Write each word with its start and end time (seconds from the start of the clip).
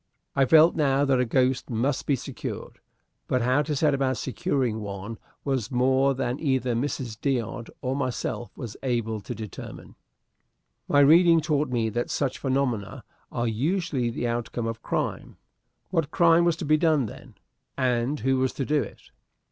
I 0.35 0.45
felt 0.45 0.75
now 0.75 1.05
that 1.05 1.19
a 1.19 1.25
ghost 1.25 1.69
must 1.69 2.07
be 2.07 2.15
secured, 2.15 2.79
but 3.27 3.43
how 3.43 3.61
to 3.61 3.75
set 3.75 3.93
about 3.93 4.17
securing 4.17 4.79
one 4.79 5.19
was 5.43 5.69
more 5.69 6.15
than 6.15 6.39
either 6.39 6.73
Mrs. 6.73 7.21
D'Odd 7.21 7.69
or 7.83 7.95
myself 7.95 8.49
was 8.57 8.75
able 8.81 9.21
to 9.21 9.35
determine. 9.35 9.93
My 10.87 11.01
reading 11.01 11.39
taught 11.39 11.69
me 11.69 11.89
that 11.89 12.09
such 12.09 12.39
phenomena 12.39 13.03
are 13.31 13.47
usually 13.47 14.09
the 14.09 14.27
outcome 14.27 14.65
of 14.65 14.81
crime. 14.81 15.37
What 15.91 16.09
crime 16.09 16.45
was 16.45 16.55
to 16.55 16.65
be 16.65 16.77
done, 16.77 17.05
then, 17.05 17.35
and 17.77 18.21
who 18.21 18.39
was 18.39 18.53
to 18.53 18.65
do 18.65 18.81
it? 18.81 19.11